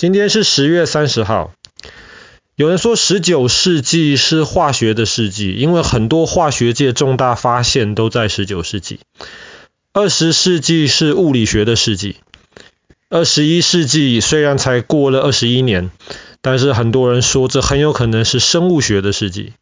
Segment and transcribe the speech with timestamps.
[0.00, 1.52] 今天是十月三十号。
[2.56, 9.00] 有人说十九世纪是化学的世纪，因为很多化学界重大发现都在十九世纪。
[9.92, 12.16] 二十世纪是物理学的世纪。
[13.10, 15.90] 二十一世纪虽然才过了二十一年，
[16.40, 19.52] 但是很多人说这很有可能是生物学的世纪。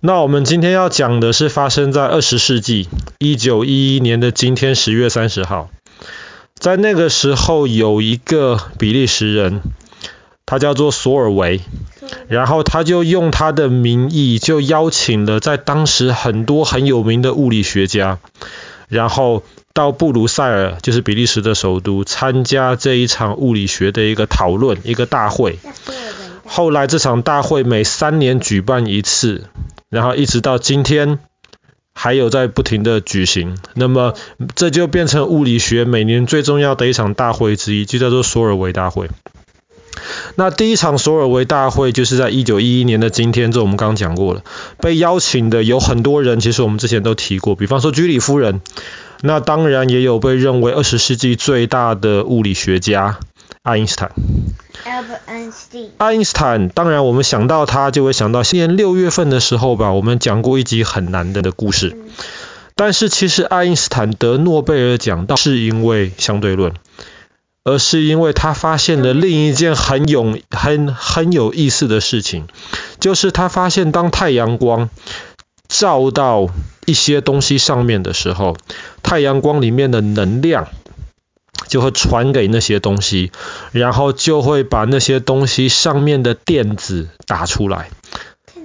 [0.00, 2.88] 那我们今天要讲的是发生在二十世纪
[3.20, 5.70] 一九一一年的今天十月三十号。
[6.58, 9.60] 在那个时候，有一个比利时人，
[10.46, 11.60] 他叫做索尔维，
[12.28, 18.18] 然后他就用他的名义，就邀请了在当时很多很有名的物理学家，
[18.88, 19.42] 然后
[19.74, 25.58] 到布鲁塞尔，就是比利时的首都，参加这一场物理学的一个讨论，一个大会。
[26.46, 29.44] 后来这场大会每三年举办一次，
[29.90, 31.18] 然后一直到今天。
[32.06, 34.14] 还有在不停的举行，那么
[34.54, 39.10] 这就变成物理学每年最重要的一场大会之一，就叫做索尔维大会。
[40.36, 44.44] 那第一场索尔维大会就是在一九一一年的今天，这我们刚刚讲过了。
[44.80, 48.60] 被邀请的有很多人，其实我们之前都提过，比方说居里夫人，
[49.22, 53.18] 那当然也有被认为二十世纪最大的物理学家
[53.66, 54.12] 爱因斯坦。
[55.98, 61.96] 爱因斯坦，当然我们想到他就会想到今年六月份的时候吧，我们讲过一集很难的的故事。
[62.76, 66.74] 但是其实爱因斯坦得诺贝尔奖，倒是因为相对论，
[67.64, 72.46] 而是因为他发现了另一件很有很很有意思的事情，
[73.00, 74.90] 就是他发现当太阳光
[75.66, 76.48] 照到
[76.84, 78.56] 一些东西上面的时候，
[79.02, 80.68] 太阳光里面的能量。
[81.66, 83.32] 就会传给那些东西，
[83.72, 87.90] 然后就会把那些东西上面的电子打出来。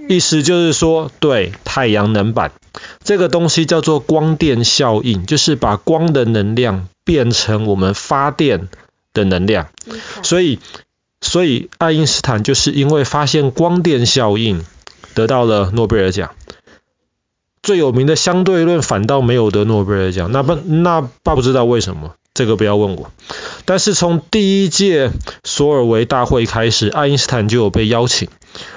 [0.09, 2.51] 意思就是说，对，太阳能板
[3.03, 8.67] 这个东西叫做光电效应，就是把光的能量变成我们发电
[9.13, 9.67] 的能量。
[10.23, 10.59] 所以，
[11.21, 14.65] 所以爱因斯坦就是因为发现光电效应
[15.13, 16.31] 得到了诺贝尔奖。
[17.61, 22.15] 最有名的相对论反倒没有得诺贝尔奖，那不那爸不知道为什么。
[22.33, 23.11] 这个不要问我，
[23.65, 25.11] 但是从第一届
[25.43, 28.29] 索尔维大会开始，爱因斯坦就有被邀请，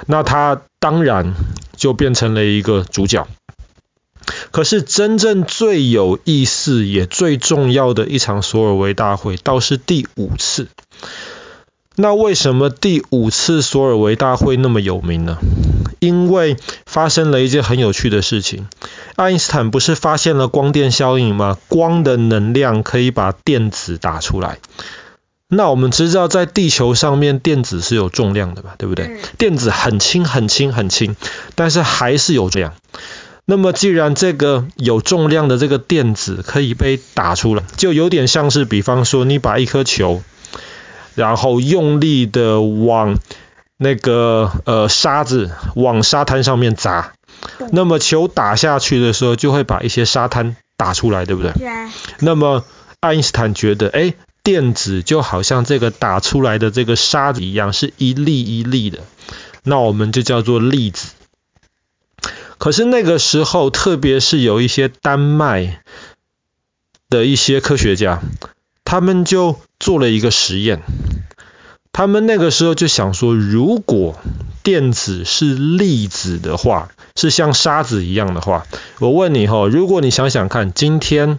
[0.07, 1.35] 那他当然
[1.77, 3.29] 就变成了一个主角。
[4.51, 10.69] 可是真正最有意思也最重要的一场索尔维大会，倒是第五次。
[11.97, 15.39] 那为什么第五次索尔维大会那么有名呢？
[16.01, 16.57] 因为
[16.87, 18.67] 发生了一件很有趣的事情。
[19.17, 21.57] 爱因斯坦不是发现了光电效应吗？
[21.69, 24.59] 光的能量可以把电子打出来。
[25.47, 28.71] 那我们知道，在地球上面，电子是有重量的嘛？
[28.77, 29.19] 对不对？
[29.39, 31.15] 电子很轻很轻很轻，
[31.55, 32.75] 但是还是有重量。
[33.45, 40.23] 那么既然这个有重量的这个电子可以被打出来，就有点像是，比方说你把一颗球，
[41.15, 43.17] 然后用力的往
[43.77, 47.13] 那个呃沙子往沙滩上面砸。
[47.73, 51.53] 那么球打下去的时候，就会把一些沙滩打出来，对不对？
[51.53, 51.69] 对。
[52.21, 52.65] 那么
[53.01, 59.01] 爱因斯坦觉得，哎，电子就好像这个打出来的这个沙子一样，是一粒一粒的，
[59.63, 61.13] 那我们就叫做粒子。
[62.57, 65.83] 可是那个时候，特别是有一些丹麦
[67.11, 68.23] 的一些科学家，
[68.85, 70.83] 他们就做了一个实验。
[71.95, 74.17] 他们那个时候就想说，如果
[74.65, 78.67] 电子是粒子的话，是像沙子一样的话，
[78.99, 81.39] 我问你哈，如果你想想看，今天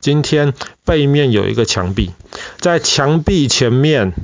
[0.00, 0.52] 今天
[0.84, 2.10] 背面有一个墙壁，
[2.58, 4.14] 在墙壁前面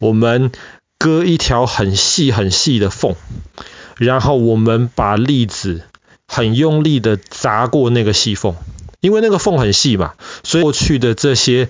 [0.00, 0.50] 我们
[0.98, 3.14] 割一条很细很细的缝，
[3.98, 5.82] 然后我们把粒子
[6.26, 8.56] 很用力的砸过那个细缝，
[8.98, 11.68] 因为那个缝很细嘛，所以过去的这些。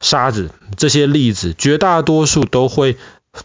[0.00, 2.96] 沙子这些粒子，绝大多数都会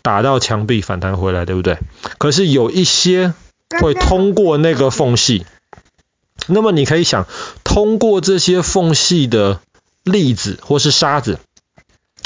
[0.01, 1.77] 打到墙壁反弹回来，对不对？
[2.17, 3.33] 可是有一些
[3.81, 5.45] 会通过那个缝隙。
[6.47, 7.27] 那么你可以想，
[7.63, 9.59] 通过这些缝隙的
[10.03, 11.39] 粒子或是沙子，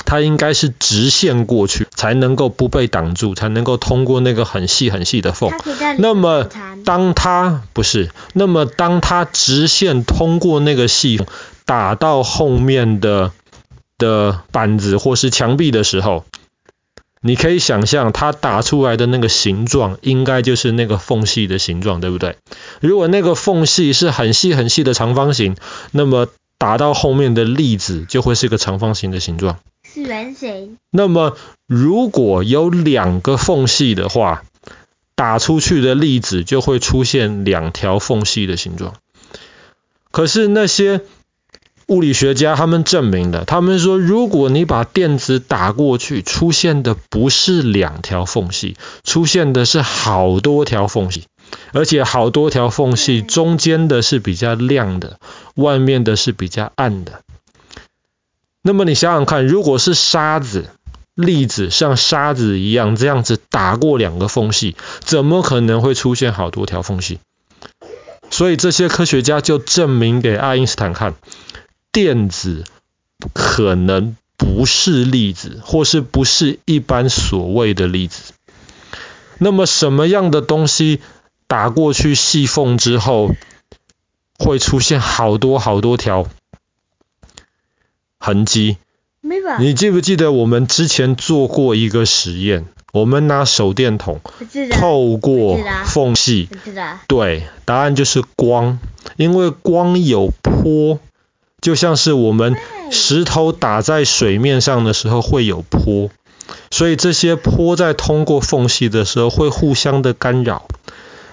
[0.05, 5.51] 它应该是直线过去，才能够不被挡住，才能够通过那个很细很细的缝。
[5.97, 6.47] 那么
[6.85, 11.25] 当它不是，那么当它直线通过那个细缝，
[11.65, 13.31] 打到后面的。
[13.99, 16.25] 的板子或是墙壁的时候，
[17.21, 22.37] 你可以想象它打出来的那个形状，应该就是那个缝隙的形状，对不对？
[22.79, 25.55] 如果那个缝隙是很细很细的长方形，
[25.91, 29.59] 那么打到后面的粒子就会是一个长方形的形状。
[29.83, 30.77] 是圆形。
[30.91, 31.35] 那么
[31.67, 34.43] 如果有两个缝隙的话，
[35.15, 38.93] 打出去的粒子就会出现两条缝隙的形状。
[40.11, 41.01] 可是那些
[41.89, 51.23] 物理学家他们证明了，他们说，如果你把电子打过去，出现的不是两条缝隙，出现的是好多条缝隙，
[51.73, 55.19] 而且好多条缝隙中间的是比较亮的，
[55.55, 57.23] 外面的是比较暗的。
[58.61, 60.69] 那么你想想看，如果是沙子，
[61.15, 67.17] 粒子像沙子一样这样子打过两个缝隙，怎么可能会出现好多条缝隙？
[68.29, 71.15] 所以这些科学家就证明给爱因斯坦看。
[72.01, 72.63] 电子
[73.33, 78.31] 可能不是粒子，或是不是一般所谓的粒子。
[79.37, 81.01] 那么什么样的东西
[81.45, 83.31] 打过去细缝之后，
[84.37, 86.25] 会出现好多好多条
[88.17, 88.77] 痕迹？
[89.59, 92.65] 你记不记得我们之前做过一个实验？
[92.93, 94.21] 我们拿手电筒
[94.71, 96.47] 透过缝隙，
[97.09, 98.79] 对，答案就是光，
[99.17, 101.01] 因为光有波。
[101.61, 102.55] 就像是我们
[102.91, 106.09] 石头打在水面上的时候会有坡，
[106.71, 110.67] 所以这些坡在通过缝隙的时候会互相的干扰。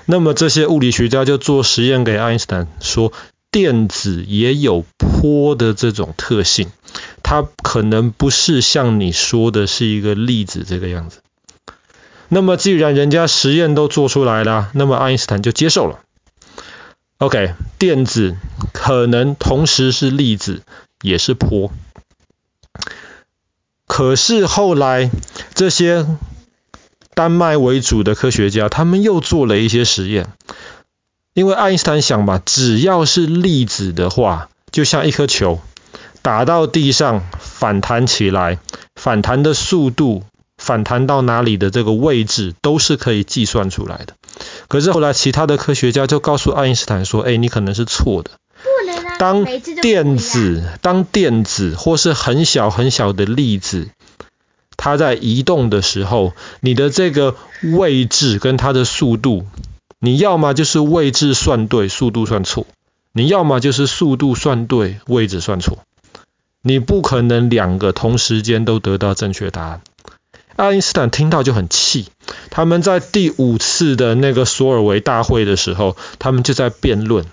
[0.05, 3.12] 那么这些物理学家就做实验给爱因斯坦说，
[3.50, 6.70] 电子也有坡的这种特性，
[7.23, 11.19] 它可能不是像你说的是一个粒子这个样子。
[12.28, 16.00] 那么既然人家实验都做出来了，那么爱因斯坦就接受了。
[17.18, 18.36] OK，电子
[18.72, 20.62] 可能同时是粒子，
[21.00, 21.72] 也是波。
[23.86, 25.10] 可是后来
[25.54, 26.06] 这些
[27.14, 30.28] 丹麦为主的科学家，他们又做了一些实验。
[31.32, 35.60] 因为爱因斯坦想嘛，只要是粒子的话，就像一颗球
[36.20, 38.58] 打到地上反弹起来，
[38.94, 40.24] 反弹的速度，
[40.66, 44.14] 反弹到哪里的这个位置，都是可以计算出来的。
[44.66, 48.32] 可是后来，其他的科学家就告诉爱因斯坦说：“哎，你可能是错的。
[49.16, 49.44] 当
[49.80, 53.88] 电子，当电子或是很小很小的粒子，
[54.76, 59.46] 它在移动的时候，你的这个位置跟它的速度，
[60.00, 62.66] 你要么就是位置算对，速度算错；
[63.12, 65.78] 你要么就是速度算对，位置算错。
[66.60, 69.80] 你不可能两个同时间都得到正确答案。”
[70.56, 72.08] 爱因斯坦听到就很气。
[72.50, 77.26] 他们在第五次的那个索尔维大会的时候，他们就在辩论。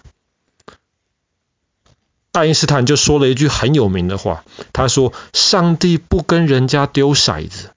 [2.34, 4.44] 爱因斯坦就说了一句很有名的话，
[4.74, 7.70] 他说：“上帝不跟人家丢骰子。”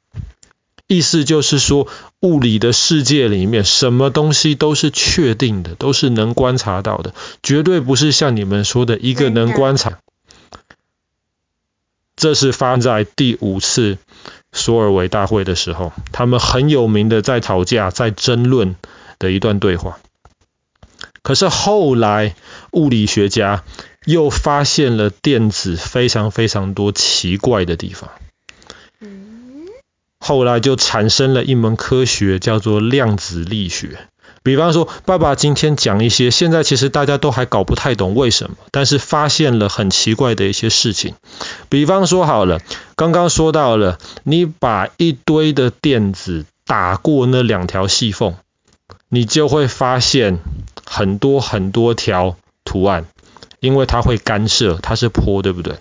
[0.89, 1.89] 意思就是说，
[2.21, 7.13] 物理的世界里面，什么东西都是确定的，都是能观察到的，
[7.43, 9.99] 绝对不是像你们说的一个能观察。
[12.15, 13.99] 这是发生在第五次。
[14.57, 18.75] 索尔维大会的时候，他们很有名的在吵架、在争论
[19.21, 19.99] 的一段对话。
[21.23, 22.35] 可是后来，
[22.73, 23.63] 物理学家
[24.05, 28.11] 又发现了电子非常非常多奇怪的地方。
[30.19, 34.09] 后来就产生了一门科学，叫做量子力学。
[34.47, 41.17] 比方说，爸爸今天讲一些现在其实大家都还搞不太懂为什么，但是发现了很奇怪的一些事情。
[41.69, 42.61] 比方说好了，
[42.95, 48.37] 刚刚说到了，你把一堆的电子打过那两条细缝，
[49.09, 50.39] 你就会发现
[50.89, 53.05] 很多很多条图案，
[53.59, 55.75] 因为它会干涉，它是坡，对不对？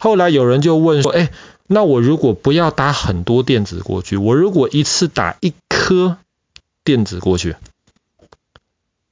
[0.00, 1.30] 后来有人就问说，哎，
[1.68, 6.16] 那我如果不要打很多电子过去，我如果一次打一颗
[6.82, 7.54] 电子过去？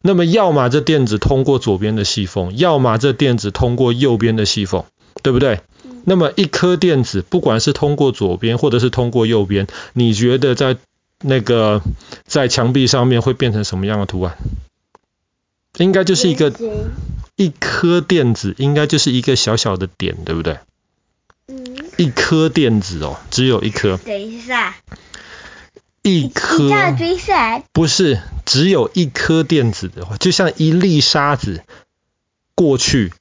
[0.01, 4.85] 那么，要么这电子通过左边的细缝，要么这电子通过右边的细缝，
[5.23, 5.61] 对不对？
[6.05, 10.77] 那么一颗电子，不管是通过左边或者是通过右边，你觉得在
[11.21, 11.83] 那个
[12.25, 14.37] 在墙壁上面会变成什么样的图案？
[15.77, 16.53] 应该就是一个
[17.37, 20.59] 一颗电子，应该就是一个小小的点，对不对？
[21.97, 23.97] 一颗电子哦，只有一颗。
[23.99, 24.77] 等一下。
[26.03, 26.71] 一颗
[27.73, 31.63] 不是只有一颗电子的话，就像一粒沙子
[32.55, 33.13] 过去，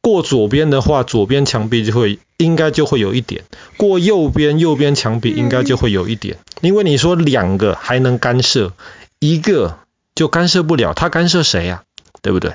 [0.00, 3.42] 过左边的话，左边墙壁就会应该就会有一点；
[3.76, 6.38] 过右边，右边墙壁应该就会有一点。
[6.62, 8.72] 因为你说两个还能干涉，
[9.18, 9.78] 一个
[10.14, 11.82] 就干涉不了，它干涉谁呀？
[12.22, 12.54] 对不对？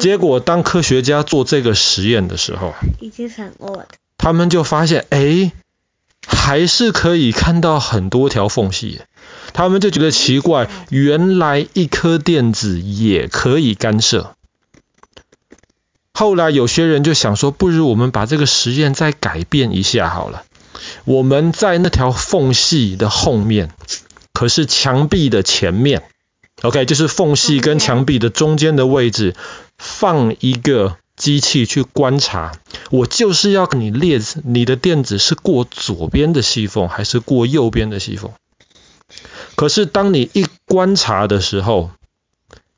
[0.00, 2.74] 结果当科学家做这个实验的时候，
[4.16, 5.52] 他们就发现，哎。
[6.46, 9.00] 还是可以看到很多条缝隙，
[9.52, 14.36] 他们就觉得奇怪，原来一颗电子也可以干涉。
[16.12, 20.44] 后来有些人就想说，不如我们把这个实验再改变一下好了。
[21.04, 23.72] 我们在那条缝隙的后面，
[24.32, 26.04] 可是墙壁的前面
[26.62, 29.34] ，OK，就是缝隙跟墙壁的中间的位置，
[29.78, 32.52] 放一个机器去观察。
[32.90, 38.32] 我就是要你列子你的电子是过左边的细缝还是过右边的细缝。
[39.54, 41.90] 可是当你一观察的时候，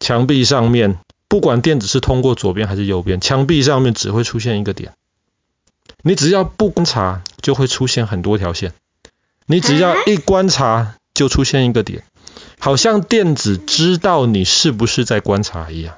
[0.00, 0.98] 墙壁上面
[1.28, 4.92] 不管电子是通过左边还是右边，墙壁上面只会出现一个点。
[6.02, 8.72] 你只要不观察，就会出现很多条线。
[9.46, 12.04] 你只要一观察，就出现一个点，
[12.58, 15.96] 好像电子知道你是不是在观察一样。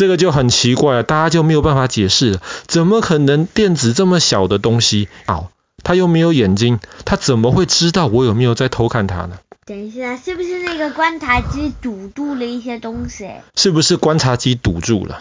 [0.00, 2.40] 这个就很奇怪了，大家就没有办法解释了。
[2.66, 5.50] 怎么可能电子这么小的东西，哦，
[5.84, 9.32] 它又没有眼睛，它怎么会知道我有没有在偷看它呢？
[9.66, 13.28] 等一下，是不是那个观察机堵住了一些东西？
[13.54, 15.20] 是不是观察机堵住了？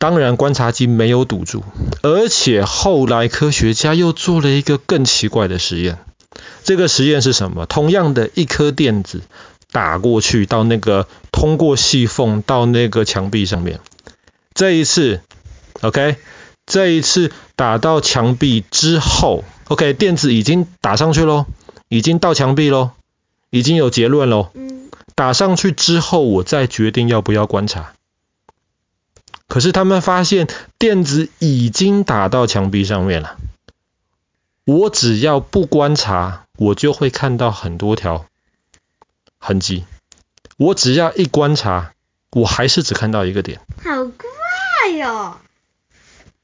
[0.00, 1.62] 当然，观察机没有堵住，
[2.02, 5.98] 而且后来科学家又做了一个更奇怪的实验。
[6.64, 7.64] 这个实验是什么？
[7.66, 9.22] 同样的一颗电子
[9.70, 13.80] 打过去到那个通过细缝到那个墙壁上面，
[14.54, 15.20] 这一次
[15.82, 16.16] ，OK，
[16.66, 21.46] 这一次打到墙壁之后，OK，电子已经打上去喽，
[21.88, 22.90] 已经到墙壁喽，
[23.50, 24.50] 已经有结论喽。
[25.14, 27.92] 打上去之后，我再决定要不要观察。
[29.48, 30.46] 可是他们发现
[30.78, 33.36] 电子已经打到墙壁上面了，
[34.64, 38.26] 我只要不观察，我就会看到很多条
[39.38, 39.84] 痕迹。
[40.56, 41.92] 我只要一观察，
[42.30, 43.60] 我还是只看到一个点。
[43.84, 45.36] 好怪哟！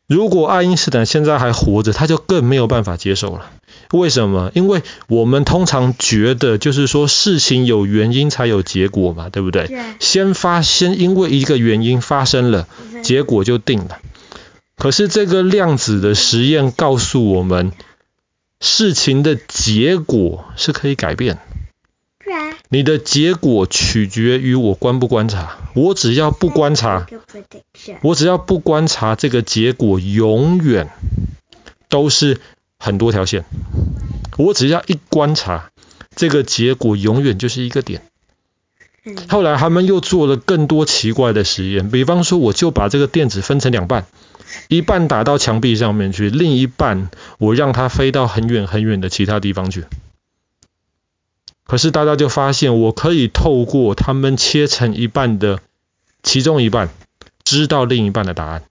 [0.06, 3.50] 如果爱因斯坦现在还活着，他就更没有办法接受了。
[3.92, 4.52] 为什么？
[4.54, 9.66] 因为我们通常觉得，就是说事情有原因才有结果嘛，对不对？
[9.66, 9.82] 对。
[10.00, 12.68] 先发先因为一个原因发生了，
[13.02, 13.98] 结果就定了。
[14.76, 17.72] 可是这个量子的实验告诉我们，
[18.60, 21.38] 事情的结果是可以改变。
[22.24, 22.34] 对。
[22.68, 25.58] 你的结果取决于我观不观察。
[25.74, 27.06] 我只要不观察，
[28.02, 30.88] 我只要不观察，这个结果永远
[31.88, 32.40] 都是。
[32.76, 33.46] 很多条线，
[34.36, 35.70] 我只要一观察，
[36.14, 38.02] 这个结果永远就是一个点。
[39.26, 44.04] 后来他们又做了更多奇怪的实验，比方说，我就把这个电子分成两半，
[44.68, 49.84] 一半打到墙壁上面去，另一半我让它飞到很远很远的其他地方去。
[51.66, 55.60] 可是大家就发现，我可以透过它们切成一半的
[56.22, 56.90] 其中一半，
[57.42, 58.62] 知道另一半的答案。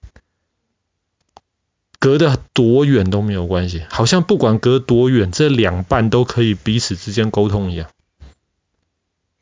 [2.00, 7.88] 隔得多远都没有关系，好像不管隔多远，这两半都可以彼此之间沟通一样。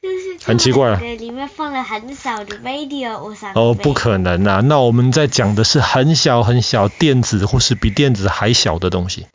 [0.02, 1.00] 就是很奇怪啊。
[1.00, 4.62] 里面放了很少的 radio 哦，不可能啊！
[4.62, 9.26] 那我们在讲的是很小很小电子，或是比电子还小的东西。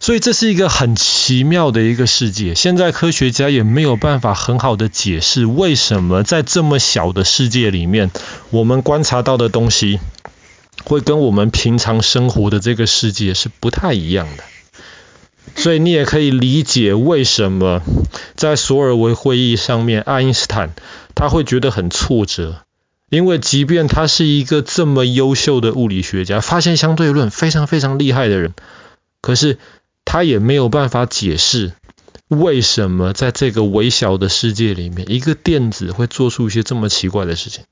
[0.00, 2.56] 所以这是一个很奇妙的一个世界。
[2.56, 8.10] 现在科学家也没有办法很好的解释，为什么在这么小的世界里面，
[8.50, 10.00] 我们观察到的东西。
[10.82, 14.44] 会跟我们平常生活的这个世界是不太一样的，
[15.54, 17.82] 所以你也可以理解为什么
[18.34, 20.70] 在索尔维会议上面，爱因斯坦
[21.14, 22.62] 他会觉得很挫折，
[23.10, 28.54] 因为即便他是一个这么优秀的物理学家，发现相对论非常非常厉害的人，
[29.20, 29.58] 可是
[30.12, 31.72] 他也没有办法解释
[32.26, 37.62] 为什么在这个微小的世界里面，一个电子会做出一些这么奇怪的事情。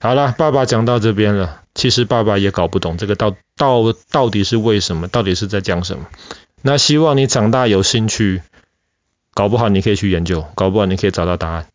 [0.00, 1.62] 好了，爸爸讲到这边了。
[1.72, 6.06] 其实爸爸也搞不懂这个到到到底是为什么，到底是在讲什么。
[6.62, 8.42] 那希望你长大有兴趣，
[9.34, 11.68] 搞不好你可以去研究，搞不好你可以找到答案。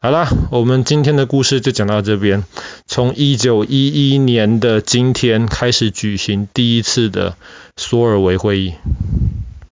[0.00, 2.44] 好啦，我们今天的故事就讲到这边。
[2.86, 7.34] 从一九一一年的今天开始举行第一次的
[7.76, 8.74] 索尔维会议。